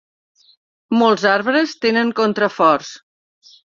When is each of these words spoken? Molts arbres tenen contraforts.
Molts 1.01 1.27
arbres 1.33 1.75
tenen 1.85 2.15
contraforts. 2.21 3.55